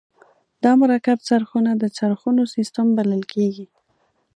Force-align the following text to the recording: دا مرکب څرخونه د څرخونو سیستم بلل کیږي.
دا 0.63 0.71
مرکب 0.81 1.19
څرخونه 1.29 1.71
د 1.77 1.83
څرخونو 1.97 2.43
سیستم 2.55 2.87
بلل 2.97 3.21
کیږي. 3.33 3.65